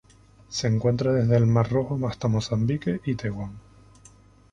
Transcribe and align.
Se 0.49 0.65
encuentra 0.67 1.13
desde 1.13 1.37
el 1.37 1.45
Mar 1.45 1.69
Rojo 1.69 1.99
hasta 2.07 2.27
Mozambique 2.27 3.01
y 3.05 3.13
Taiwán. 3.13 3.59